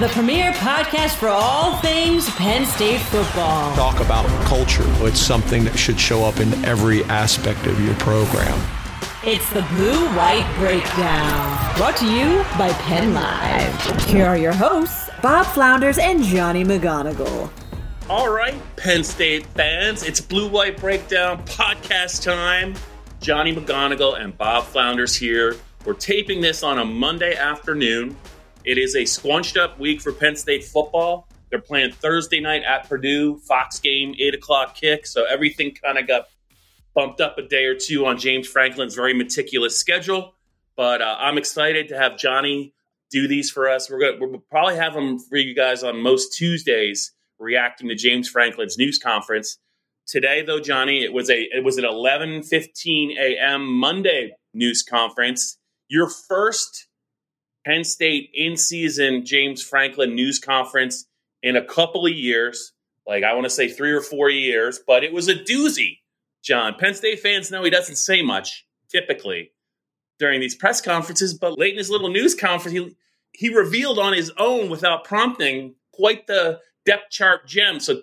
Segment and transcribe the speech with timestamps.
[0.00, 3.76] the premier podcast for all things Penn State football.
[3.76, 4.82] Talk about culture.
[5.04, 8.58] It's something that should show up in every aspect of your program.
[9.24, 14.04] It's the Blue White Breakdown, brought to you by Penn Live.
[14.06, 17.50] Here are your hosts, Bob Flounders and Johnny McGonigal.
[18.08, 22.74] All right, Penn State fans, it's Blue White Breakdown podcast time.
[23.20, 25.56] Johnny McGonigal and Bob Flounders here.
[25.84, 28.16] We're taping this on a Monday afternoon.
[28.64, 31.28] It is a squunched up week for Penn State football.
[31.50, 35.06] They're playing Thursday night at Purdue, Fox game, 8 o'clock kick.
[35.06, 36.28] So everything kind of got
[36.94, 40.34] bumped up a day or two on James Franklin's very meticulous schedule.
[40.76, 42.74] But uh, I'm excited to have Johnny
[43.10, 43.90] do these for us.
[43.90, 47.94] We're going to we'll probably have them for you guys on most Tuesdays reacting to
[47.94, 49.58] James Franklin's news conference.
[50.06, 53.72] Today, though, Johnny, it was a it was an 11:15 a.m.
[53.72, 55.58] Monday news conference.
[55.88, 56.86] Your first
[57.70, 61.06] Penn State in season James Franklin news conference
[61.40, 62.72] in a couple of years.
[63.06, 65.98] Like I want to say three or four years, but it was a doozy,
[66.42, 66.74] John.
[66.74, 69.52] Penn State fans know he doesn't say much typically
[70.18, 72.96] during these press conferences, but late in his little news conference, he,
[73.32, 77.78] he revealed on his own without prompting quite the depth chart gem.
[77.78, 78.02] So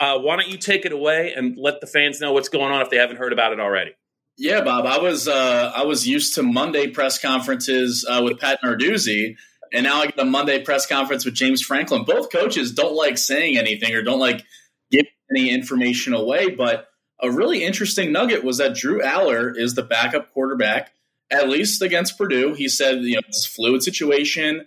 [0.00, 2.80] uh, why don't you take it away and let the fans know what's going on
[2.80, 3.92] if they haven't heard about it already?
[4.38, 4.86] Yeah, Bob.
[4.86, 9.36] I was uh, I was used to Monday press conferences uh, with Pat Narduzzi,
[9.72, 12.04] and now I get a Monday press conference with James Franklin.
[12.04, 14.44] Both coaches don't like saying anything or don't like
[14.90, 16.50] giving any information away.
[16.50, 16.88] But
[17.22, 20.92] a really interesting nugget was that Drew Allar is the backup quarterback,
[21.30, 22.54] at least against Purdue.
[22.54, 24.66] He said, you know, it's fluid situation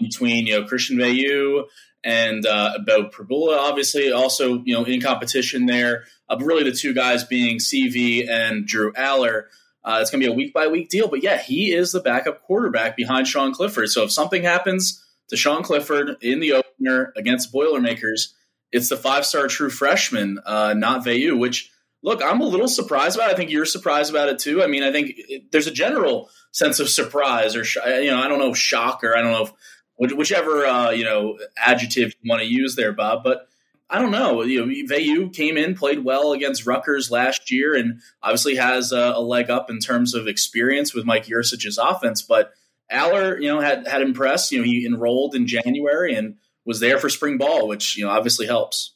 [0.00, 1.64] between you know Christian Veilleux
[2.04, 6.04] and uh, Beau Pribula, obviously, also you know in competition there.
[6.28, 9.44] Uh, really, the two guys being CV and Drew Allar.
[9.84, 12.00] Uh, it's going to be a week by week deal, but yeah, he is the
[12.00, 13.88] backup quarterback behind Sean Clifford.
[13.88, 18.34] So if something happens to Sean Clifford in the opener against Boilermakers,
[18.70, 21.38] it's the five star true freshman, uh, not Veilleux.
[21.38, 21.70] Which
[22.02, 23.30] look, I'm a little surprised about.
[23.30, 23.34] It.
[23.34, 24.62] I think you're surprised about it too.
[24.62, 27.64] I mean, I think it, there's a general sense of surprise or
[28.00, 29.52] you know, I don't know, shock or I don't know if
[29.98, 33.22] whichever uh, you know adjective you want to use there, Bob.
[33.24, 33.48] But
[33.90, 34.42] I don't know.
[34.42, 39.12] You know, Veilleux came in, played well against Rutgers last year, and obviously has a,
[39.16, 42.22] a leg up in terms of experience with Mike Yurcich's offense.
[42.22, 42.52] But
[42.92, 44.52] Allar, you know, had had impressed.
[44.52, 48.10] You know, he enrolled in January and was there for spring ball, which you know
[48.10, 48.94] obviously helps.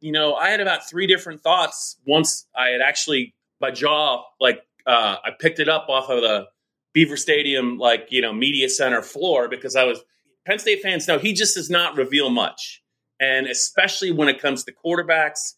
[0.00, 4.60] You know, I had about three different thoughts once I had actually my jaw like
[4.86, 6.48] uh, I picked it up off of the
[6.92, 10.00] Beaver Stadium like you know media center floor because I was
[10.46, 12.82] Penn State fans know he just does not reveal much.
[13.20, 15.54] And especially when it comes to quarterbacks,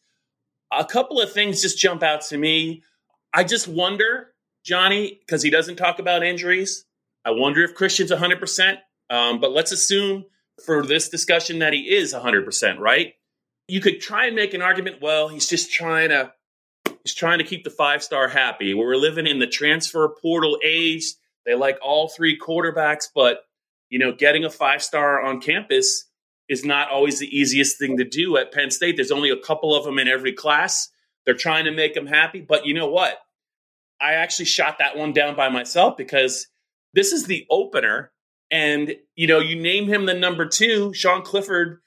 [0.73, 2.83] a couple of things just jump out to me.
[3.33, 6.85] I just wonder, Johnny, because he doesn't talk about injuries.
[7.25, 8.79] I wonder if Christian's 100%.
[9.11, 10.25] Um, but let's assume
[10.65, 13.15] for this discussion that he is 100%, right?
[13.69, 16.33] You could try and make an argument, well, he's just trying to
[17.03, 18.75] he's trying to keep the five star happy.
[18.75, 21.15] We're living in the transfer portal age.
[21.45, 23.46] They like all three quarterbacks, but
[23.91, 26.09] you know, getting a five star on campus
[26.49, 28.97] is not always the easiest thing to do at Penn State.
[28.97, 30.89] There's only a couple of them in every class.
[31.25, 32.41] They're trying to make them happy.
[32.41, 33.19] But you know what?
[34.01, 36.47] I actually shot that one down by myself because
[36.95, 38.13] this is the opener.
[38.51, 40.93] And, you know, you name him the number two.
[40.95, 41.81] Sean Clifford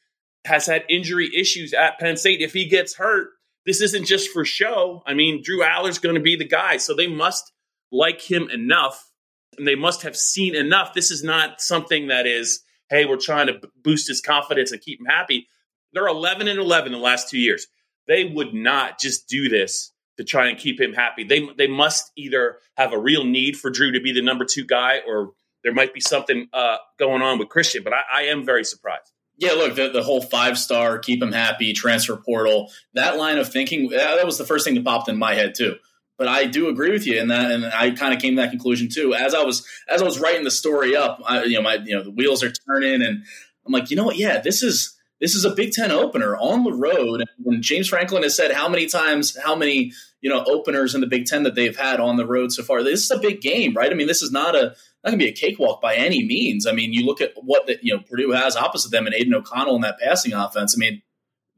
[0.45, 2.41] has had injury issues at Penn State.
[2.41, 3.29] If he gets hurt,
[3.65, 5.03] this isn't just for show.
[5.05, 6.77] I mean, Drew Allar's going to be the guy.
[6.77, 7.51] So they must
[7.91, 9.08] like him enough
[9.57, 10.93] and they must have seen enough.
[10.93, 14.99] This is not something that is, hey, we're trying to boost his confidence and keep
[14.99, 15.47] him happy.
[15.93, 17.67] They're 11 and 11 the last two years.
[18.07, 21.23] They would not just do this to try and keep him happy.
[21.23, 24.65] They they must either have a real need for Drew to be the number two
[24.65, 25.31] guy, or
[25.63, 27.83] there might be something uh, going on with Christian.
[27.83, 29.11] But I, I am very surprised.
[29.37, 33.49] Yeah, look, the, the whole five star, keep him happy, transfer portal, that line of
[33.49, 35.77] thinking, that was the first thing that popped in my head too
[36.19, 38.51] but I do agree with you in that, and I kind of came to that
[38.51, 39.15] conclusion too.
[39.15, 41.95] As I was as I was writing the story up, I, you know, my you
[41.95, 43.23] know the wheels are turning, and
[43.65, 44.17] I'm like, you know what?
[44.17, 47.23] Yeah, this is this is a Big Ten opener on the road.
[47.45, 51.07] And James Franklin has said how many times, how many you know openers in the
[51.07, 52.83] Big Ten that they've had on the road so far.
[52.83, 53.89] This is a big game, right?
[53.89, 56.67] I mean, this is not a not going to be a cakewalk by any means.
[56.67, 59.33] I mean, you look at what the, you know Purdue has opposite them and Aidan
[59.33, 60.75] O'Connell in that passing offense.
[60.75, 61.01] I mean,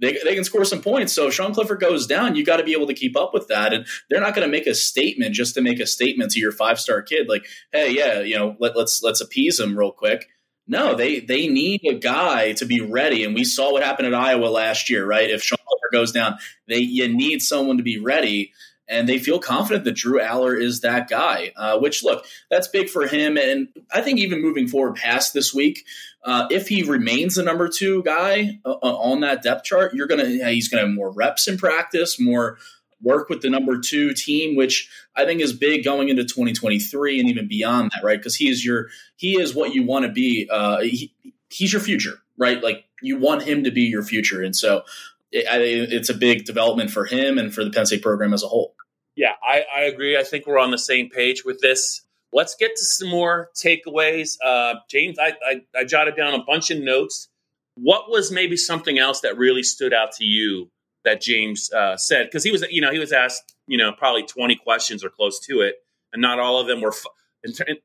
[0.02, 1.14] they, they can score some points.
[1.14, 3.48] So if Sean Clifford goes down, you got to be able to keep up with
[3.48, 3.72] that.
[3.72, 6.52] And they're not going to make a statement just to make a statement to your
[6.52, 10.28] five star kid, like, hey, yeah, you know, let, let's let's appease him real quick.
[10.68, 14.14] No, they they need a guy to be ready, and we saw what happened at
[14.14, 15.30] Iowa last year, right?
[15.30, 16.38] If Sean Clifford goes down,
[16.68, 18.54] they you need someone to be ready
[18.92, 21.54] and they feel confident that Drew Allar is that guy.
[21.56, 25.54] Uh, which look, that's big for him, and I think even moving forward past this
[25.54, 25.86] week,
[26.24, 30.08] uh, if he remains the number two guy uh, uh on that depth chart, you're
[30.08, 32.58] gonna he's gonna have more reps in practice, more
[33.02, 37.30] work with the number two team, which I think is big going into 2023 and
[37.30, 38.20] even beyond that, right?
[38.20, 40.48] Because he is your he is what you want to be.
[40.52, 41.14] Uh, he,
[41.50, 42.62] he's your future, right?
[42.62, 44.84] Like you want him to be your future, and so
[45.32, 48.48] it, it's a big development for him and for the Penn State program as a
[48.48, 48.76] whole.
[49.16, 50.18] Yeah, I, I agree.
[50.18, 52.02] I think we're on the same page with this.
[52.34, 54.38] Let's get to some more takeaways.
[54.44, 57.28] Uh, James, I, I, I jotted down a bunch of notes.
[57.76, 60.70] What was maybe something else that really stood out to you
[61.04, 62.28] that James uh, said?
[62.28, 65.40] Because he was, you know, he was asked, you know, probably twenty questions or close
[65.48, 65.76] to it,
[66.14, 66.94] and not all of them were.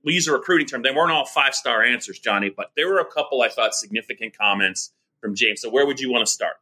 [0.04, 2.50] we use a recruiting term; they weren't all five star answers, Johnny.
[2.50, 5.60] But there were a couple I thought significant comments from James.
[5.60, 6.56] So where would you want to start?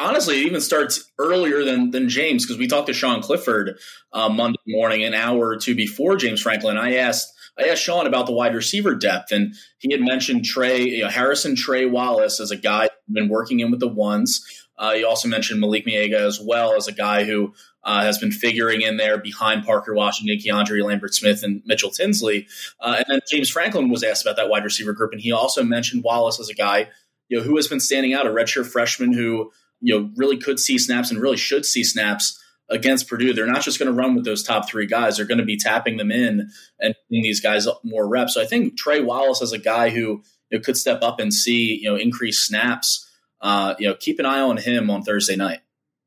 [0.00, 3.78] Honestly, it even starts earlier than than James because we talked to Sean Clifford
[4.12, 6.78] uh, Monday morning, an hour or two before James Franklin.
[6.78, 10.80] I asked I asked Sean about the wide receiver depth, and he had mentioned Tre
[10.82, 14.44] you know, Harrison Tre Wallace as a guy been working in with the ones.
[14.78, 17.52] Uh, he also mentioned Malick Meiga as well as a guy who
[17.82, 22.46] uh, has been figuring in there behind Parker Washington, Keandre Lambert Smith, and Mitchell Tinsley.
[22.78, 25.64] Uh, and then James Franklin was asked about that wide receiver group, and he also
[25.64, 26.88] mentioned Wallace as a guy
[27.28, 30.58] you know who has been standing out, a redshirt freshman who you know really could
[30.58, 33.32] see snaps and really should see snaps against Purdue.
[33.32, 35.16] They're not just going to run with those top three guys.
[35.16, 38.34] They're going to be tapping them in and giving these guys more reps.
[38.34, 41.32] So I think Tre Wallace as a guy who you know, could step up and
[41.32, 43.04] see you know increased snaps.
[43.40, 45.60] Uh, you know, keep an eye on him on Thursday night.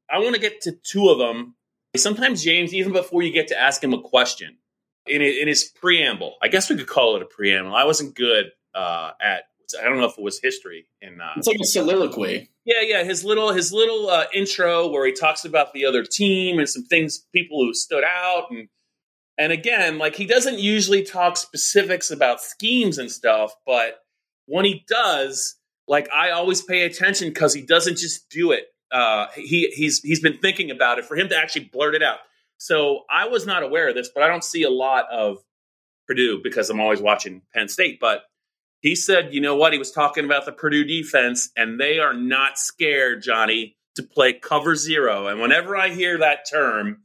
[0.09, 1.56] I want to get to two of them.
[1.95, 4.57] Sometimes James, even before you get to ask him a question,
[5.06, 7.73] in, in his preamble, I guess we could call it a preamble.
[7.73, 9.44] I wasn't good uh, at
[9.79, 10.85] I don't know if it was history.
[11.01, 12.50] In uh, it's like a soliloquy.
[12.65, 13.03] Yeah, yeah.
[13.03, 16.83] His little his little uh, intro where he talks about the other team and some
[16.83, 18.69] things, people who stood out, and
[19.38, 24.00] and again, like he doesn't usually talk specifics about schemes and stuff, but
[24.45, 25.56] when he does,
[25.88, 28.65] like I always pay attention because he doesn't just do it.
[28.91, 32.19] Uh, he he's he's been thinking about it for him to actually blurt it out.
[32.57, 35.38] So I was not aware of this, but I don't see a lot of
[36.07, 38.00] Purdue because I'm always watching Penn State.
[38.00, 38.23] But
[38.81, 39.74] he said, you know what?
[39.74, 44.33] He was talking about the Purdue defense, and they are not scared, Johnny, to play
[44.33, 45.28] cover zero.
[45.28, 47.04] And whenever I hear that term,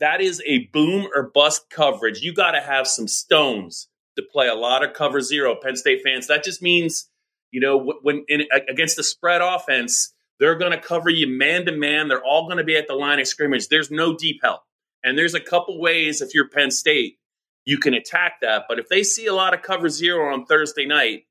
[0.00, 2.20] that is a boom or bust coverage.
[2.22, 6.00] You got to have some stones to play a lot of cover zero, Penn State
[6.02, 6.26] fans.
[6.26, 7.08] That just means,
[7.50, 11.72] you know, when in, against the spread offense, they're going to cover you man to
[11.72, 12.08] man.
[12.08, 13.68] They're all going to be at the line of scrimmage.
[13.68, 14.62] There's no deep help.
[15.04, 17.18] And there's a couple ways if you're Penn State
[17.64, 18.64] you can attack that.
[18.68, 21.24] But if they see a lot of cover zero on Thursday night,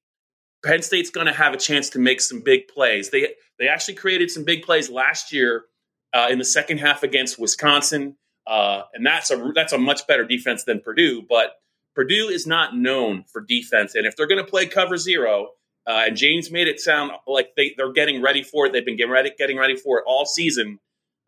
[0.64, 3.10] Penn State's going to have a chance to make some big plays.
[3.10, 5.66] They they actually created some big plays last year
[6.14, 10.26] uh, in the second half against Wisconsin, uh, and that's a that's a much better
[10.26, 11.24] defense than Purdue.
[11.28, 11.54] But
[11.96, 15.50] Purdue is not known for defense, and if they're going to play cover zero,
[15.88, 18.74] uh, and James made it sound like they they're getting ready for it.
[18.74, 20.80] They've been getting ready getting ready for it all season.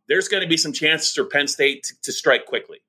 [0.09, 2.79] There's going to be some chances for Penn State to, to strike quickly.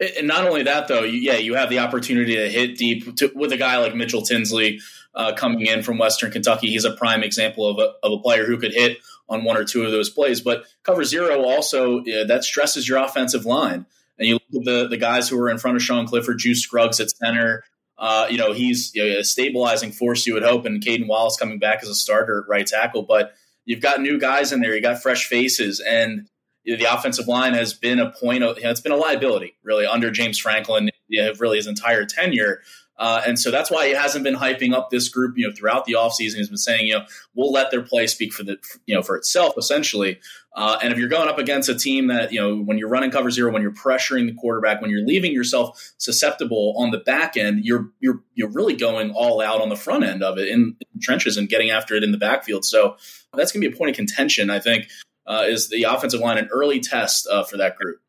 [0.00, 3.30] And not only that, though, you, yeah, you have the opportunity to hit deep to,
[3.34, 4.80] with a guy like Mitchell Tinsley
[5.14, 6.68] uh, coming in from Western Kentucky.
[6.68, 9.64] He's a prime example of a, of a player who could hit on one or
[9.64, 10.40] two of those plays.
[10.40, 13.86] But cover zero also yeah, that stresses your offensive line.
[14.18, 16.62] And you look at the the guys who are in front of Sean Clifford, Juice
[16.62, 17.64] Scruggs at center.
[17.96, 20.26] Uh, you know he's you know, a stabilizing force.
[20.26, 23.02] You would hope, and Caedan Wallace coming back as a starter at right tackle.
[23.02, 24.74] But you've got new guys in there.
[24.74, 26.28] You got fresh faces, and
[26.64, 29.86] the offensive line has been a point of, you know, it's been a liability really
[29.86, 32.62] under James Franklin, you know, really his entire tenure.
[32.96, 35.84] Uh, and so that's why he hasn't been hyping up this group, you know, throughout
[35.84, 36.36] the offseason.
[36.36, 37.04] He's been saying, you know,
[37.34, 38.56] we'll let their play speak for the,
[38.86, 40.20] you know, for itself, essentially.
[40.54, 43.10] Uh, and if you're going up against a team that, you know, when you're running
[43.10, 47.36] cover zero, when you're pressuring the quarterback, when you're leaving yourself susceptible on the back
[47.36, 50.76] end, you're you're you're really going all out on the front end of it in,
[50.94, 52.64] in trenches and getting after it in the backfield.
[52.64, 52.96] So
[53.34, 54.86] that's going to be a point of contention, I think,
[55.26, 58.00] uh, is the offensive line an early test uh, for that group?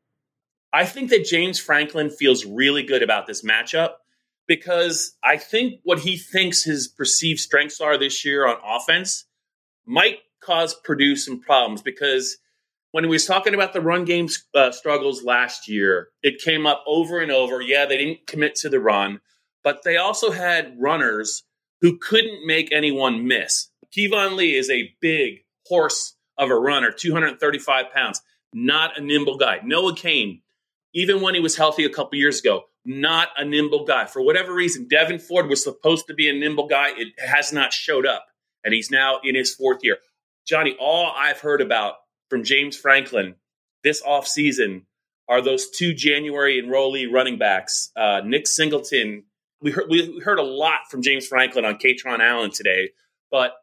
[0.74, 3.94] I think that James Franklin feels really good about this matchup
[4.48, 9.26] because I think what he thinks his perceived strengths are this year on offense
[9.86, 12.38] might cause Purdue some problems because
[12.92, 16.84] when he was talking about the run game uh, struggles last year, it came up
[16.88, 17.62] over and over.
[17.62, 19.20] Yeah, they didn't commit to the run,
[19.64, 21.44] but they also had runners
[21.82, 23.70] who couldn't make anyone miss.
[23.96, 28.22] Keyvone Lee is a big horse of a runner, 235 pounds,
[28.54, 29.60] not a nimble guy.
[29.64, 30.42] Noah Cain,
[30.94, 34.06] even when he was healthy a couple years ago, not a nimble guy.
[34.06, 36.90] For whatever reason, Devyn Ford was supposed to be a nimble guy.
[36.96, 38.26] It has not showed up,
[38.64, 39.98] and he's now in his fourth year.
[40.46, 41.96] Johnny, all I've heard about
[42.30, 43.36] from James Franklin
[43.84, 44.84] this offseason
[45.28, 49.24] are those two January enrollee running backs, uh, Nick Singleton.
[49.62, 52.92] We heard, we heard a lot from James Franklin on Kaytron Allen today,
[53.32, 53.54] but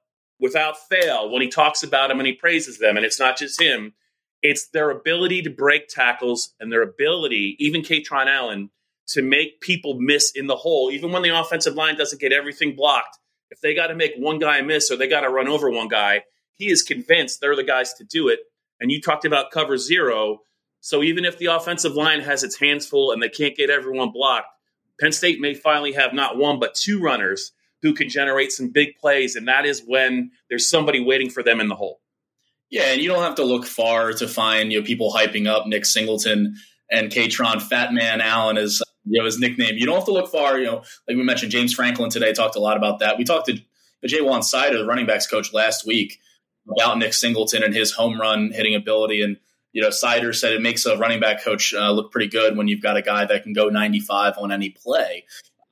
[0.42, 3.62] without fail, when he talks about them and he praises them, and it's not just
[3.62, 3.94] him,
[4.42, 8.70] it's their ability to break tackles and their ability, even Kaytron Allen,
[9.06, 12.74] to make people miss in the hole, even when the offensive line doesn't get everything
[12.74, 13.18] blocked.
[13.50, 15.88] If they got to make one guy miss or they got to run over one
[15.88, 18.40] guy, he is convinced they're the guys to do it.
[18.80, 20.40] And you talked about cover zero.
[20.80, 24.10] So even if the offensive line has its hands full and they can't get everyone
[24.10, 24.48] blocked,
[24.98, 28.96] Penn State may finally have not one, but two runners who can generate some big
[28.96, 29.36] plays.
[29.36, 32.00] And that is when there's somebody waiting for them in the hole.
[32.70, 35.66] Yeah, and you don't have to look far to find you know people hyping up
[35.66, 36.56] Nick Singleton
[36.90, 39.76] and Kaytron Fat Man Allen is you know his nickname.
[39.76, 40.58] You don't have to look far.
[40.58, 43.18] You know, like we mentioned, James Franklin today talked a lot about that.
[43.18, 43.58] We talked to
[44.08, 46.18] Ja'Juan Seider, the running backs coach, last week
[46.70, 49.22] about Nick Singleton and his home run hitting ability.
[49.22, 49.36] And,
[49.72, 52.68] you know, Seider said it makes a running back coach uh, look pretty good when
[52.68, 55.24] you've got a guy that can go 95 on any play.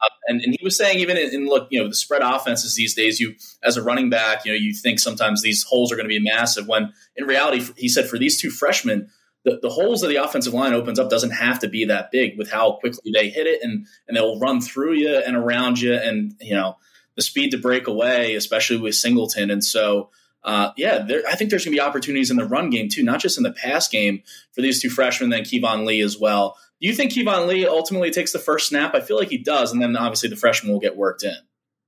[0.03, 2.75] Uh, and, and, he was saying, even in, in, look, you know, the spread offenses
[2.75, 5.97] these days, you as a running back, you know, you think sometimes these holes are
[5.97, 6.67] going to be massive.
[6.67, 9.11] When in reality, he said for these two freshmen,
[9.45, 12.39] the, the holes that the offensive line opens up doesn't have to be that big
[12.39, 15.95] with how quickly they hit it, and and they'll run through you and around you,
[15.95, 16.77] and you know
[17.17, 19.51] the speed to break away, especially with Singleton.
[19.51, 20.11] And so
[20.43, 23.03] uh, yeah, there, I think there's going to be opportunities in the run game too,
[23.03, 26.57] not just in the pass game for these two freshmen, then Keyvone Lee as well.
[26.81, 28.95] Do you think Keyvone Lee ultimately takes the first snap?
[28.95, 31.37] I feel like he does, and then obviously the freshman will get worked in.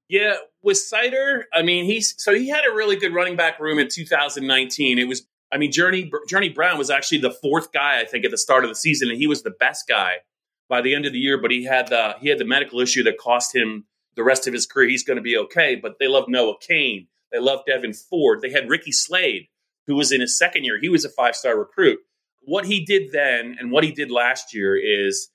[0.08, 3.78] Yeah, with Seider, I mean, he's so he had a really good running back room
[3.78, 4.98] in 2019.
[4.98, 8.30] It was, I mean, Journey Journey Brown was actually the fourth guy I think at
[8.30, 10.16] the start of the season, and he was the best guy
[10.68, 11.40] by the end of the year.
[11.40, 14.52] But he had the he had the medical issue that cost him the rest of
[14.52, 14.90] his career.
[14.90, 17.08] He's going to be okay, but they love Noah Cain.
[17.32, 18.42] They loved Devyn Ford.
[18.42, 19.48] They had Ricky Slade,
[19.86, 20.78] who was in his second year.
[20.78, 22.00] He was a five star recruit.
[22.44, 25.28] What he did then and what he did last year is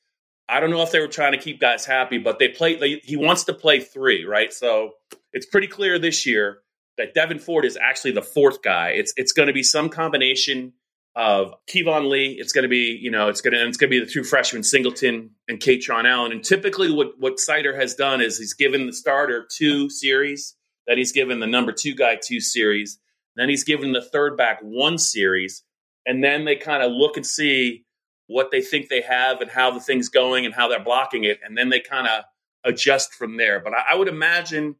[0.50, 2.76] I don't know if they were trying to keep guys happy, but they play.
[2.76, 4.54] They, he wants to play three, right?
[4.54, 4.92] So
[5.34, 6.60] it's pretty clear this year
[6.98, 8.90] that Devyn Ford is actually the fourth guy.
[8.90, 10.74] It's it's going to be some combination
[11.16, 12.38] of Keyvone Lee.
[12.40, 14.24] It's going to be you know it's going to it's going to be the two
[14.24, 16.32] freshmen Singleton and Kaytron Allen.
[16.32, 20.56] And typically, what what Seider has done is he's given the starter two series
[20.88, 23.00] that he's given the number two guy two series.
[23.36, 25.64] Then he's given the third back one series.
[26.08, 27.86] And then they kind of look and see
[28.28, 31.40] what they think they have and how the thing's going and how they're blocking it.
[31.44, 32.24] And then they kind of
[32.64, 33.60] adjust from there.
[33.60, 34.76] But I, I would imagine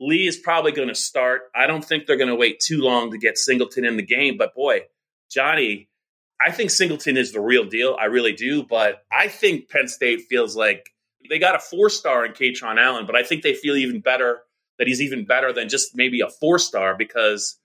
[0.00, 1.42] Lee is probably going to start.
[1.54, 4.36] I don't think they're going to wait too long to get Singleton in the game.
[4.36, 4.86] But boy,
[5.30, 5.88] Johnny,
[6.44, 7.96] I think Singleton is the real deal.
[8.00, 8.62] I really do.
[8.62, 10.90] But I think Penn State feels like
[11.28, 14.40] they got a four star in Kaytron Allen, but I think they feel even better
[14.78, 17.58] that he's even better than just maybe a four star because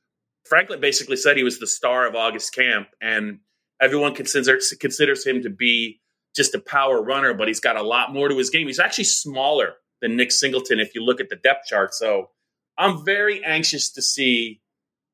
[0.48, 3.40] Franklin basically said he was the star of August camp, and
[3.82, 6.00] everyone considers considers him to be
[6.36, 8.68] just a power runner, but he's got a lot more to his game.
[8.68, 11.94] He's actually smaller than Nick Singleton if you look at the depth chart.
[11.94, 12.30] So
[12.78, 14.62] I'm very anxious to see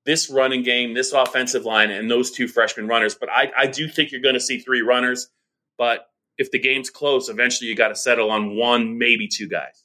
[0.06, 3.16] this running game, this offensive line, and those two freshman runners.
[3.16, 5.30] But I, I do think you're going to see three runners.
[5.78, 6.08] But
[6.38, 9.84] if the game's close, eventually you got to settle on one, maybe two guys.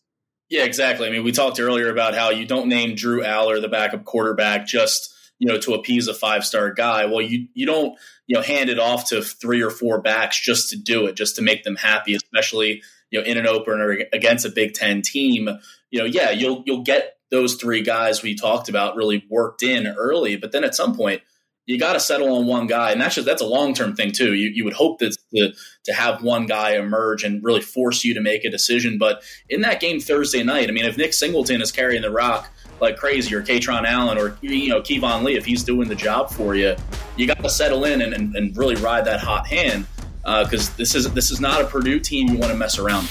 [0.49, 1.07] Yeah, exactly.
[1.07, 4.67] I mean, we talked earlier about how you don't name Drew Allar, the backup quarterback
[4.67, 7.07] just you know to appease a five star guy.
[7.07, 10.71] Well, you you don't you know hand it off to three or four backs just
[10.71, 14.47] to do it, just to make them happy, especially you know in an opener against
[14.47, 15.49] a Big Ten team.
[15.91, 19.87] You know, yeah, you'll you'll get those three guys we talked about really worked in
[19.87, 21.23] early, but then at some point
[21.67, 24.13] you got to settle on one guy, and that's just that's a long term thing
[24.13, 24.35] too.
[24.35, 25.53] You you would hope that to
[25.85, 28.99] to have one guy emerge and really force you to make a decision.
[28.99, 32.49] But in that game Thursday night, I mean, if Nick Singleton is carrying the rock
[32.81, 36.31] like crazy, or Kaytron Allen, or you know Keyvone Lee, if he's doing the job
[36.31, 36.77] for you,
[37.17, 39.87] you got to settle in and, and, and, really ride that hot hand
[40.23, 43.09] because uh, this is this is not a Purdue team you want to mess around.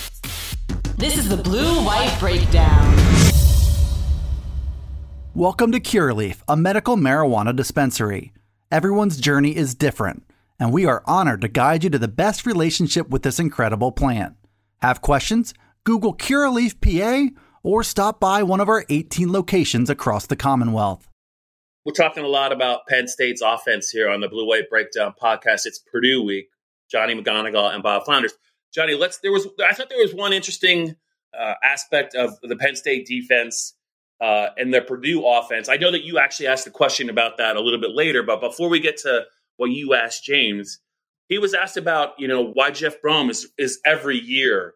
[0.97, 2.95] This is the Blue White Breakdown.
[5.33, 8.31] Welcome to Curaleaf, a medical marijuana dispensary.
[8.71, 10.23] Everyone's journey is different,
[10.59, 14.35] and we are honored to guide you to the best relationship with this incredible plant.
[14.81, 15.53] Have questions?
[15.83, 21.09] Google Curaleaf PA or stop by one of our 18 locations across the Commonwealth.
[21.83, 25.65] We're talking a lot about Penn State's offense here on the Blue White Breakdown podcast.
[25.65, 26.49] It's Purdue week.
[26.89, 28.33] Johnny McGonigal and Bob Flounders.
[28.73, 29.17] Johnny, let's.
[29.19, 29.47] There was.
[29.67, 30.95] I thought there was one interesting
[31.37, 33.73] uh, aspect of the Penn State defense
[34.21, 35.69] uh, and the Purdue offense.
[35.69, 38.41] I know that you actually asked a question about that a little bit later, but
[38.41, 39.25] before we get to
[39.57, 40.79] what you asked James,
[41.27, 44.73] he was asked about you know why Jeff Brohm is is every year.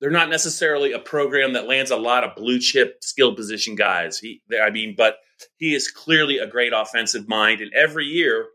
[0.00, 4.18] They're not necessarily a program that lands a lot of blue chip skill position guys.
[4.18, 5.16] He, I mean, but
[5.58, 8.48] he is clearly a great offensive mind, and every year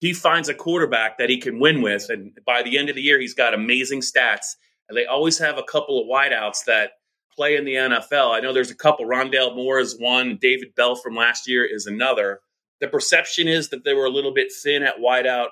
[0.00, 3.02] he finds a quarterback that he can win with, and by the end of the
[3.02, 4.54] year, he's got amazing stats.
[4.88, 6.90] And they always have a couple of wideouts that
[7.34, 8.34] play in the NFL.
[8.34, 9.06] I know there's a couple.
[9.06, 10.38] Rondale Moore is one.
[10.40, 12.40] David Bell from last year is another.
[12.80, 15.48] The perception is that they were a little bit thin at wideout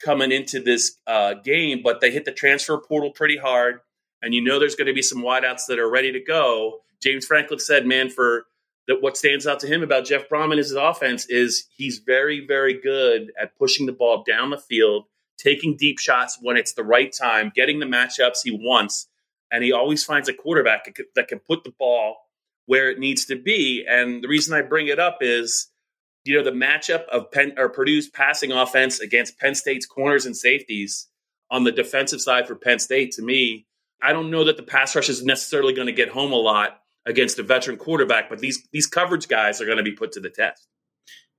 [0.00, 3.80] coming into this uh, game, but they hit the transfer portal pretty hard.
[4.22, 6.80] And you know there's going to be some wideouts that are ready to go.
[7.02, 8.44] James Franklin said, man, for
[8.86, 12.44] that what stands out to him about Jeff Brahman is his offense is he's very,
[12.44, 15.04] very good at pushing the ball down the field,
[15.38, 19.06] taking deep shots when it's the right time, getting the matchups he wants,
[19.50, 22.16] and he always finds a quarterback that can put the ball
[22.66, 23.84] where it needs to be.
[23.88, 25.68] And the reason I bring it up is,
[26.24, 30.36] you know, the matchup of Penn or Purdue's passing offense against Penn State's corners and
[30.36, 31.08] safeties
[31.50, 33.12] on the defensive side for Penn State.
[33.12, 33.66] To me,
[34.02, 36.80] I don't know that the pass rush is necessarily going to get home a lot
[37.06, 40.20] against a veteran quarterback, but these these coverage guys are going to be put to
[40.20, 40.66] the test.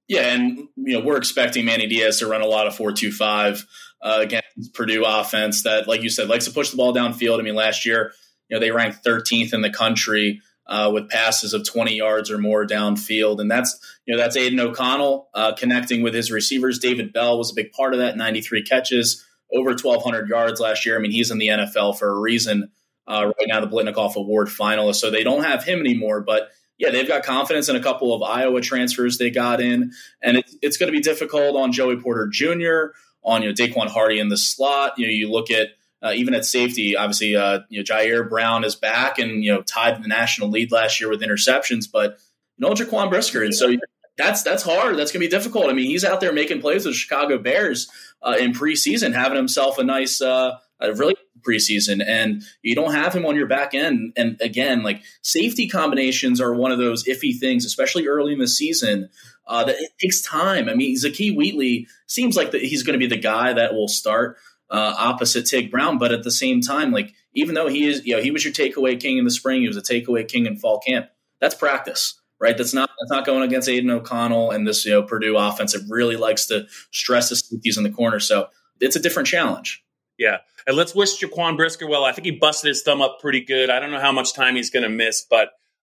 [0.08, 3.12] Yeah, and you know we're expecting Manny Diaz to run a lot of four two
[3.12, 3.66] five
[4.02, 7.40] uh, against Purdue offense that, like you said, likes to push the ball downfield.
[7.40, 8.12] I mean, last year,
[8.50, 12.38] you know, they ranked 13th in the country uh, with passes of 20 yards or
[12.38, 16.80] more downfield, and that's you know that's Aidan O'Connell uh, connecting with his receivers.
[16.80, 18.18] David Bell was a big part of that.
[18.18, 20.98] 93 catches, over 1,200 yards last year.
[20.98, 22.72] I mean, he's in the NFL for a reason.
[23.08, 26.92] Uh, right now, the Biletnikoff Award finalist, so they don't have him anymore, but yeah,
[26.92, 29.92] they've got confidence in a couple of Iowa transfers they got in,
[30.22, 32.94] and it's, it's going to be difficult on Joey Porter Jr
[33.24, 34.98] on you know Daequan Hardy in the slot.
[34.98, 35.70] You know, you look at
[36.02, 39.62] uh, even at safety, obviously, uh, you know, Ji'Ayir Brown is back and you know
[39.62, 42.18] tied the national lead last year with interceptions, but
[42.58, 43.76] no Jaquan Brisker, and so
[44.22, 44.98] that's that's hard.
[44.98, 45.70] That's gonna be difficult.
[45.70, 47.90] I mean, he's out there making plays with Chicago Bears
[48.22, 53.14] uh, in preseason, having himself a nice, uh, a really preseason, and you don't have
[53.14, 54.14] him on your back end.
[54.16, 58.48] And again, like safety combinations are one of those iffy things, especially early in the
[58.48, 59.10] season.
[59.48, 60.70] Uh, that it takes time.
[60.70, 63.90] I mean, Zakee Wheatley seems like the, he's going to be the guy that will
[63.90, 64.38] start
[64.70, 68.16] uh, opposite Tig Brown, but at the same time, like even though he is, you
[68.16, 70.58] know, he was your takeaway king in the spring, he was a takeaway king in
[70.58, 71.08] fall camp.
[71.42, 72.58] That's practice, right?
[72.58, 75.74] That's not that's not going against Aidan O'Connell and this you know Purdue offense.
[75.74, 78.48] It really likes to stress the safeties in the corner, so
[78.82, 79.84] it's a different challenge.
[80.18, 82.04] Yeah, and let's wish Jaquan Brisker well.
[82.04, 83.70] I think he busted his thumb up pretty good.
[83.70, 85.50] I don't know how much time he's going to miss, but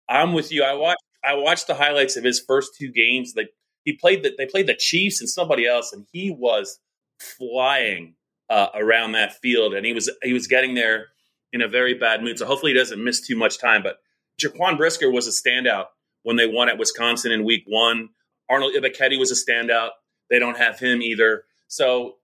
[0.09, 0.63] I'm with you.
[0.63, 3.35] I watched I watched the highlights of his first two games.
[3.35, 3.49] They
[3.85, 6.79] he played the, they played the Chiefs and somebody else, and he was
[7.19, 8.15] flying
[8.49, 11.09] uh, around that field, and he was he was getting there
[11.53, 12.39] in a very bad mood.
[12.39, 13.83] So hopefully he doesn't miss too much time.
[13.83, 13.99] But
[14.41, 15.87] Jaquan Brisker was a standout
[16.27, 18.09] when they won at Wisconsin in Week One.
[18.51, 19.91] Arnold Ebiketie was a standout.
[20.29, 21.45] They don't have him either.
[21.69, 22.17] So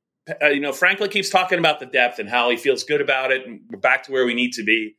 [0.42, 3.30] uh, you know, Franklin keeps talking about the depth and how he feels good about
[3.30, 4.96] it, and we're back to where we need to be.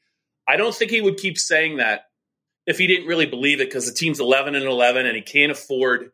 [0.48, 2.06] I don't think he would keep saying that
[2.66, 5.52] if he didn't really believe it because the team's 11 and 11 and he can't
[5.52, 6.12] afford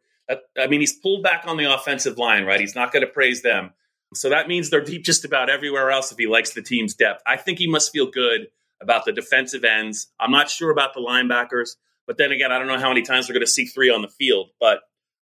[0.58, 3.42] I mean he's pulled back on the offensive line right he's not going to praise
[3.42, 3.72] them
[4.14, 7.22] so that means they're deep just about everywhere else if he likes the team's depth
[7.26, 8.48] I think he must feel good
[8.82, 11.76] about the defensive ends I'm not sure about the linebackers
[12.10, 14.02] but then again I don't know how many times we're going to see three on
[14.02, 14.82] the field but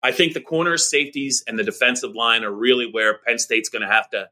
[0.03, 3.83] I think the corners safeties and the defensive line are really where Penn State's going
[3.83, 4.29] to have to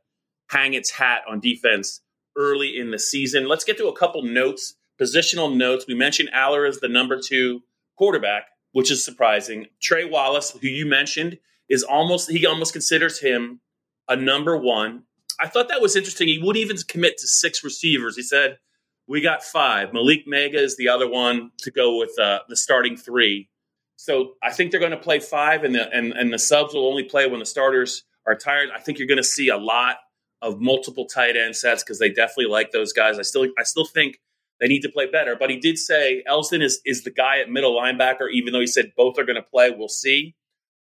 [0.48, 2.00] hang its hat on defense
[2.36, 5.86] early in the season let's get to a couple notes positional notes.
[5.86, 7.62] We mentioned Allar as the number two
[7.96, 9.66] quarterback, which is surprising.
[9.80, 13.60] Tre Wallace, who you mentioned, is almost he almost considers him
[14.08, 15.04] a number one.
[15.40, 16.28] I thought that was interesting.
[16.28, 18.16] He wouldn't even commit to six receivers.
[18.16, 18.58] He said,
[19.08, 19.90] "We got five.
[19.90, 23.48] Malick Meiga is the other one to go with uh, the starting three.
[23.96, 26.86] So I think they're going to play five, and the and, and the subs will
[26.86, 28.68] only play when the starters are tired.
[28.74, 29.96] I think you're going to see a lot
[30.42, 33.18] of multiple tight end sets because they definitely like those guys.
[33.18, 34.20] I still I still think
[34.60, 35.36] they need to play better.
[35.36, 38.66] But he did say Elsdon is is the guy at middle linebacker, even though he
[38.66, 39.70] said both are going to play.
[39.70, 40.34] We'll see.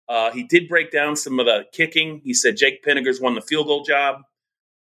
[0.08, 2.20] Uh, he did break down some of the kicking.
[2.22, 4.22] He said Jake Pinegar's won the field goal job.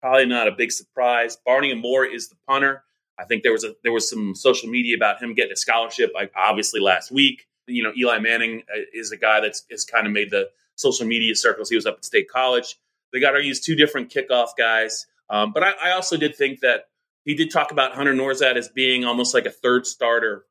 [0.02, 1.38] Probably not a big surprise.
[1.46, 2.84] Barney Amor is the punter.
[3.18, 6.12] I think there was a there was some social media about him getting a scholarship,
[6.14, 7.46] like obviously last week.
[7.66, 11.06] You know, Eli Manning uh, is a guy that's has kind of made the social
[11.06, 11.70] media circles.
[11.70, 12.76] He was up at State College.
[13.12, 15.06] They got to use two different kickoff guys.
[15.30, 16.88] Um, but I, I also did think that
[17.24, 20.44] he did talk about Hunter Nourzad as being almost like a third starter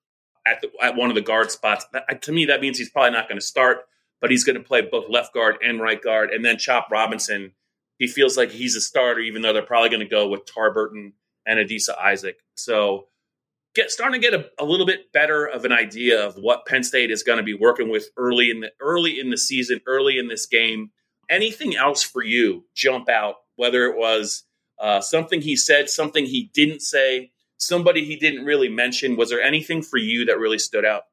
[0.47, 1.85] at the, at one of the guard spots.
[1.93, 3.85] That, to me, that means he's probably not going to start,
[4.21, 6.31] but he's going to play both left guard and right guard.
[6.31, 7.51] And then Chop Robinson,
[7.99, 11.13] he feels like he's a starter, even though they're probably going to go with Tarburton
[11.45, 12.37] and Adisa Isaac.
[12.55, 13.07] So
[13.75, 16.83] get starting to get a, a little bit better of an idea of what Penn
[16.83, 20.17] State is going to be working with early in the early in the season, early
[20.17, 20.91] in this game.
[21.29, 23.35] Anything else for you jump out?
[23.55, 24.43] Whether it was
[24.79, 29.15] uh, something he said, something he didn't say, somebody he didn't really mention.
[29.15, 31.03] Was there anything for you that really stood out?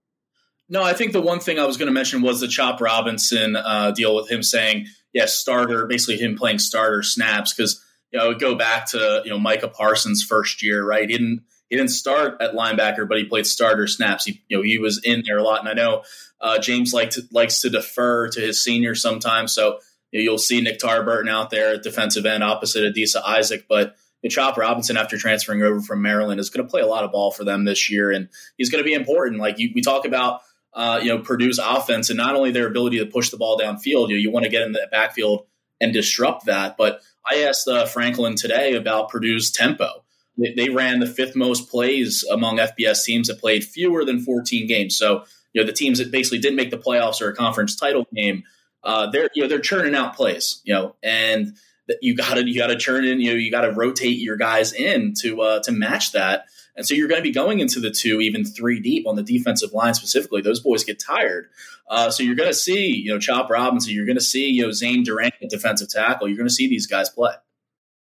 [0.68, 3.56] No, I think the one thing I was going to mention was the Chop Robinson
[3.56, 8.34] uh, deal with him saying, yes, starter, basically him playing starter snaps because you know
[8.34, 11.08] go back to you know Micah Parsons' first year, right?
[11.08, 14.24] He didn't he didn't start at linebacker, but he played starter snaps.
[14.24, 16.02] He you know he was in there a lot, and I know
[16.40, 19.78] uh, James likes to, likes to defer to his senior sometimes, so
[20.10, 23.96] you will see Nick Tarburton out there at defensive end opposite Adisa Isaac, but.
[24.28, 27.30] Chop Robinson, after transferring over from Maryland, is going to play a lot of ball
[27.30, 29.40] for them this year, and he's going to be important.
[29.40, 30.42] Like you, we talk about,
[30.74, 34.10] uh, you know, Purdue's offense, and not only their ability to push the ball downfield.
[34.10, 35.46] You, know, you want to get in the backfield
[35.80, 36.76] and disrupt that.
[36.76, 40.04] But I asked uh, Franklin today about Purdue's tempo.
[40.36, 44.66] They, they, ran the fifth most plays among FBS teams that played fewer than 14
[44.66, 44.96] games.
[44.96, 48.06] So, you know, the teams that basically didn't make the playoffs or a conference title
[48.14, 48.44] game,
[48.82, 50.62] uh, they're you know they're churning out plays.
[50.64, 51.54] You know, and
[52.00, 53.20] you got to you got to churn in.
[53.20, 56.46] You know, you got to rotate your guys in to uh, to match that.
[56.80, 59.22] And so you're going to be going into the two, even three deep on the
[59.22, 60.40] defensive line specifically.
[60.40, 61.50] Those boys get tired.
[61.90, 63.92] Uh, so you're going to see, you know, Chop Robinson.
[63.92, 66.26] You're going to see, you know, Zane Durant at defensive tackle.
[66.26, 67.34] You're going to see these guys play.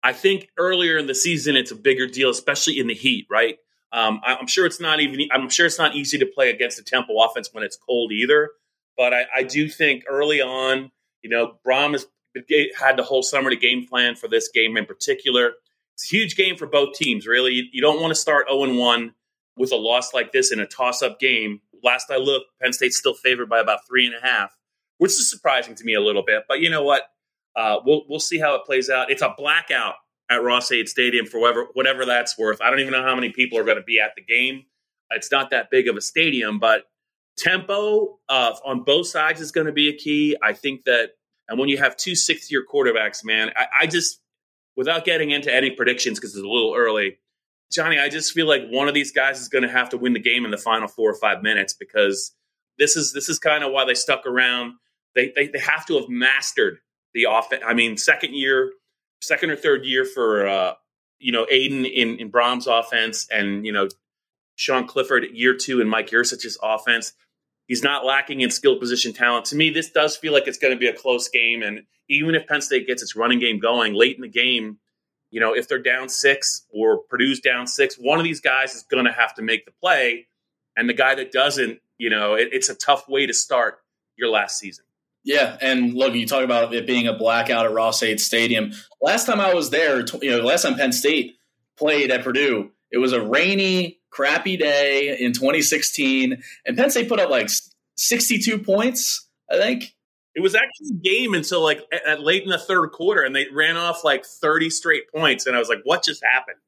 [0.05, 3.59] I think earlier in the season, it's a bigger deal, especially in the heat, right?
[3.91, 5.27] Um, I'm sure it's not even.
[5.33, 8.51] I'm sure it's not easy to play against a tempo offense when it's cold either.
[8.97, 12.07] But I, I do think early on, you know, Brohm has
[12.79, 15.55] had the whole summer to game plan for this game in particular.
[15.99, 17.53] It's a huge game for both teams, really.
[17.53, 19.15] You, you don't want to start 0 1
[19.57, 21.61] with a loss like this in a toss up game.
[21.83, 24.57] Last I looked, Penn State's still favored by about three and a half,
[24.99, 26.45] which is surprising to me a little bit.
[26.49, 27.03] But you know what?
[27.57, 29.11] Uh, we'll we'll see how it plays out.
[29.11, 29.95] It's a blackout
[30.31, 32.61] at Ross-Ade Stadium for whatever whatever that's worth.
[32.61, 34.67] I don't even know how many people are going to be at the game.
[35.11, 36.85] It's not that big of a stadium, but
[37.37, 40.37] tempo uh, on both sides is going to be a key.
[40.41, 41.13] I think that,
[41.49, 44.21] and when you have two sixth year quarterbacks, man, I, I just
[44.79, 47.19] without getting into any predictions because it's a little early,
[47.73, 50.13] Johnny, I just feel like one of these guys is going to have to win
[50.13, 52.33] the game in the final four or five minutes because
[52.79, 54.75] this is this is kind of why they stuck around.
[55.17, 56.79] They, they they have to have mastered
[57.13, 57.63] the offense.
[57.67, 58.73] I mean, second year,
[59.21, 60.75] second or third year for uh,
[61.19, 63.89] you know Aidan in in Brohm's offense, and you know
[64.55, 67.15] Sean Clifford year two in Mike Yurcich's offense.
[67.69, 69.45] He's not lacking in skill position talent.
[69.47, 72.35] To me, this does feel like it's going to be a close game, and even
[72.35, 74.79] if Penn State gets its running game going late in the game,
[75.31, 78.83] you know, if they're down six or Purdue's down six, one of these guys is
[78.85, 80.27] going to have to make the play.
[80.75, 83.81] And the guy that doesn't, you know, it, it's a tough way to start
[84.17, 84.87] your last season.
[85.25, 88.73] Yeah, and look, you talk about it being a blackout at Ross-Ade Stadium.
[89.03, 91.37] Last time I was there, you know, last time Penn State
[91.77, 97.21] played at Purdue, it was a rainy, crappy day in 2016, and Penn State put
[97.21, 97.49] up like
[97.97, 99.95] 62 points, I think.
[100.35, 103.47] It was actually a game until like at, late in the third quarter, and they
[103.53, 106.59] ran off like thirty straight points, and I was like, "What just happened?"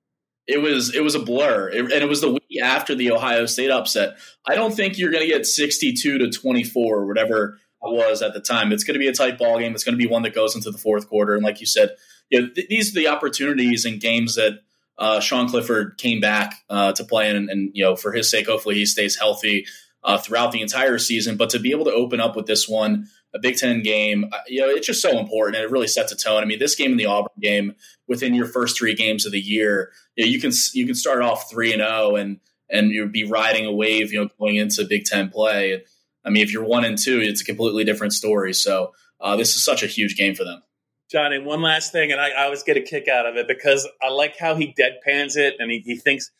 [0.49, 3.47] It was it was a blur, it, and it was the week after the Ohio
[3.47, 4.17] State upset.
[4.45, 8.35] I don't think you're going to get sixty-two to twenty-four or whatever it was at
[8.35, 8.73] the time.
[8.73, 9.73] It's going to be a tight ball game.
[9.73, 11.91] It's going to be one that goes into the fourth quarter, and like you said,
[12.29, 14.61] you know, th- these are the opportunities and games that
[15.01, 18.47] uh, Sean Clifford came back uh, to play and, and you know, for his sake,
[18.47, 19.67] hopefully he stays healthy
[20.05, 21.37] uh, throughout the entire season.
[21.37, 24.39] But to be able to open up with this one a Big Ten game, uh,
[24.47, 26.43] you know, it's just so important, and it really sets a tone.
[26.43, 27.75] I mean, this game and the Auburn game
[28.09, 31.23] within your first three games of the year, you, know, you can you can start
[31.23, 34.57] off three and zero, oh and and you'll be riding a wave, you know, going
[34.57, 35.83] into Big Ten play.
[36.25, 38.53] I mean, if you're one and two, it's a completely different story.
[38.53, 40.63] So uh, this is such a huge game for them.
[41.11, 43.89] Johnny, one last thing, and I, I, always get a kick out of it because
[44.01, 46.31] I like how he deadpans it, and he, he thinks.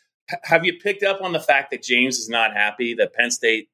[0.45, 3.69] Have you picked up on the fact that James is not happy that Penn State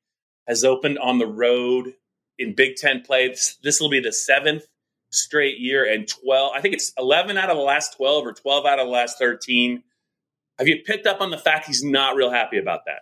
[0.47, 1.95] has opened on the road
[2.39, 3.29] in Big Ten play.
[3.29, 4.65] This will be the seventh
[5.11, 6.53] straight year and 12.
[6.55, 9.19] I think it's 11 out of the last 12 or 12 out of the last
[9.19, 9.83] 13.
[10.59, 13.01] Have you picked up on the fact he's not real happy about that?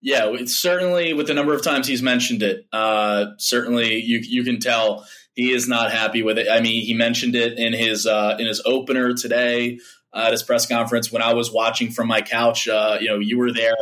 [0.00, 2.66] Yeah, it's certainly with the number of times he's mentioned it.
[2.72, 5.04] Uh, certainly, you you can tell
[5.38, 6.48] he is not happy with it.
[6.50, 9.78] I mean, he mentioned it in his uh, in his opener today
[10.12, 12.66] uh, at his press conference when I was watching from my couch.
[12.66, 13.76] Uh, you know, you were there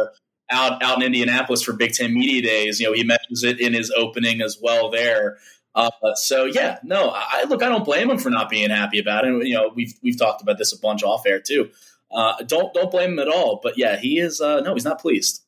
[0.50, 2.78] out out in Indianapolis for Big Ten Media Days.
[2.78, 5.38] You know, he mentions it in his opening as well there.
[5.74, 9.26] Uh, so yeah, no, I look, I don't blame him for not being happy about
[9.26, 9.46] it.
[9.46, 11.70] You know, we've we've talked about this a bunch off air too.
[12.14, 13.60] Uh, don't don't blame him at all.
[13.62, 15.42] But yeah, he is uh, no, he's not pleased.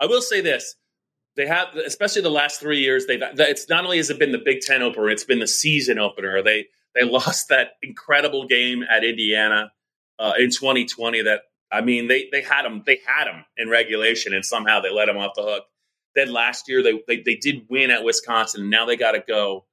[0.00, 0.74] I will say this:
[1.36, 3.06] they have, especially the last three years.
[3.06, 5.98] They've it's not only has it been the Big Ten opener, it's been the season
[5.98, 6.42] opener.
[6.42, 9.72] They they lost that incredible game at Indiana
[10.18, 11.42] uh, in 2020 that
[11.72, 15.06] I mean, they they had them they had them in regulation, and somehow they let
[15.06, 15.64] them off the hook.
[16.14, 19.24] Then last year they they, they did win at Wisconsin, and now they got to
[19.26, 19.64] go.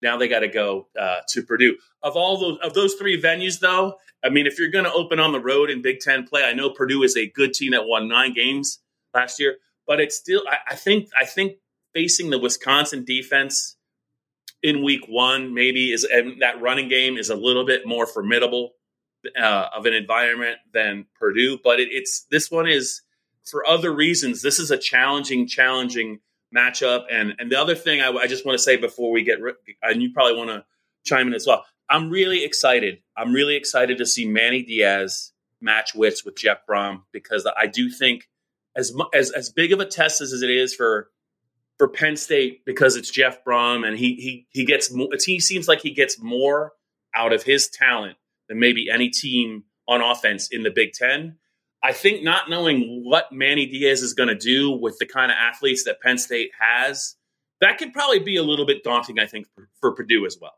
[0.00, 1.76] Now they got to go uh, to Purdue.
[2.04, 5.18] Of all those of those three venues, though, I mean, if you're going to open
[5.18, 7.86] on the road in Big Ten play, I know Purdue is a good team that
[7.86, 8.78] won nine games
[9.12, 9.56] last year,
[9.88, 10.42] but it's still.
[10.48, 11.56] I, I think I think
[11.92, 13.76] facing the Wisconsin defense
[14.62, 18.72] in week one maybe is and that running game is a little bit more formidable
[19.40, 23.02] uh, of an environment than Purdue, but it, it's this one is
[23.44, 24.42] for other reasons.
[24.42, 26.20] This is a challenging, challenging
[26.54, 27.04] matchup.
[27.10, 29.38] And and the other thing I, I just want to say before we get,
[29.82, 30.64] and you probably want to
[31.04, 31.64] chime in as well.
[31.90, 32.98] I'm really excited.
[33.16, 37.90] I'm really excited to see Manny Diaz match wits with Jeff Brohm because I do
[37.90, 38.28] think
[38.78, 41.10] as as as big of a test as it is for
[41.76, 45.82] for Penn State because it's Jeff Brohm and he he he gets he seems like
[45.82, 46.72] he gets more
[47.14, 48.16] out of his talent
[48.48, 51.36] than maybe any team on offense in the Big Ten.
[51.82, 55.36] I think not knowing what Manny Diaz is going to do with the kind of
[55.38, 57.16] athletes that Penn State has,
[57.60, 60.54] that could probably be a little bit daunting, I think, for, for Purdue as well.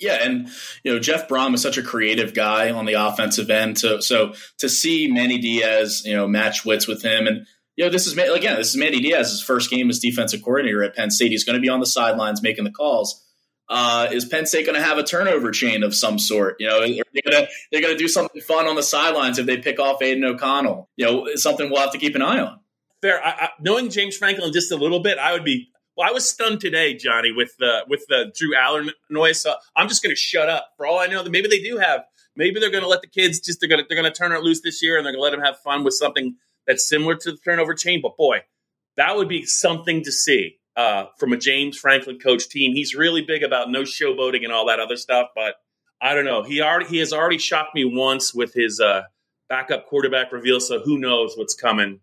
[0.00, 0.48] Yeah, and
[0.82, 3.78] you know Jeff Brohm is such a creative guy on the offensive end.
[3.78, 7.90] So, so to see Manny Diaz, you know, match wits with him, and you know,
[7.90, 11.30] this is again, this is Manny Diaz's first game as defensive coordinator at Penn State.
[11.30, 13.24] He's going to be on the sidelines making the calls
[13.68, 16.56] uh, is Penn State going to have a turnover chain of some sort?
[16.60, 20.02] You know, they're going to do something fun on the sidelines if they pick off
[20.02, 20.90] Aidan O'Connell?
[20.96, 22.60] You know, something we'll have to keep an eye on.
[23.00, 23.24] Fair.
[23.24, 25.70] I, I, knowing James Franklin just a little bit, I would be.
[25.96, 29.40] Well, I was stunned today, Johnny, with the with the Drew Allar noise.
[29.40, 30.70] So I'm just going to shut up.
[30.76, 32.04] For all I know, that maybe they do have.
[32.36, 34.32] Maybe they're going to let the kids just they're going to they're going to turn
[34.32, 36.88] it loose this year, and they're going to let them have fun with something that's
[36.88, 38.00] similar to the turnover chain.
[38.02, 38.38] But boy,
[38.96, 42.74] that would be something to see uh, from a James Franklin coach team.
[42.74, 45.28] He's really big about no showboating and all that other stuff.
[45.36, 45.54] But
[46.00, 46.42] I don't know.
[46.42, 49.02] He already he has already shocked me once with his uh,
[49.48, 50.58] backup quarterback reveal.
[50.58, 52.00] So who knows what's coming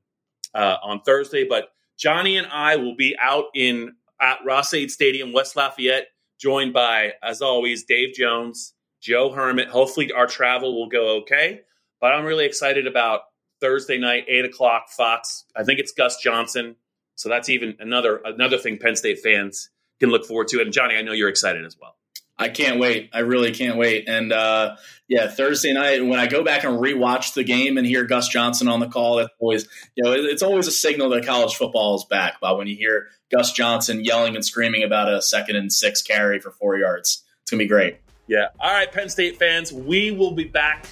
[0.53, 1.45] uh, on Thursday?
[1.47, 1.69] But
[2.01, 6.07] Johnny and I will be out in at Ross-Ade Stadium, West Lafayette,
[6.39, 9.67] joined by, as always, Dave Jones, Joe Hermitt.
[9.67, 11.61] Hopefully, our travel will go okay.
[11.99, 13.21] But I'm really excited about
[13.59, 15.45] Thursday night, eight o'clock, Fox.
[15.55, 16.75] I think it's Gus Johnson
[17.21, 20.59] so that's even another another thing Penn State fans can look forward to.
[20.59, 21.95] And Johnny, I know you're excited as well.
[22.41, 23.11] I can't wait.
[23.13, 24.09] I really can't wait.
[24.09, 24.75] And uh,
[25.07, 28.67] yeah, Thursday night when I go back and rewatch the game and hear Gus Johnson
[28.67, 32.05] on the call, it's always you know it's always a signal that college football is
[32.05, 32.37] back.
[32.41, 36.39] But when you hear Gus Johnson yelling and screaming about a second and six carry
[36.39, 37.97] for four yards, it's gonna be great.
[38.27, 38.47] Yeah.
[38.59, 40.87] All right, Penn State fans, we will be back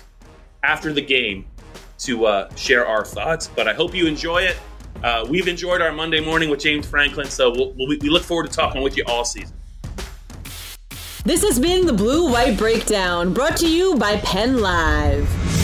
[0.61, 1.47] after the game
[1.99, 3.47] to uh, share our thoughts.
[3.47, 4.57] But I hope you enjoy it.
[5.03, 8.47] Uh, we've enjoyed our Monday morning with James Franklin, so we'll, we'll, we look forward
[8.47, 9.58] to talking with you all season.
[11.25, 15.58] This has been the Blue White Breakdown, brought to you by Penn Live.